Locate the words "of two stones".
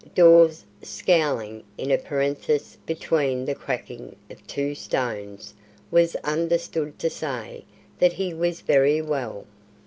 4.31-5.53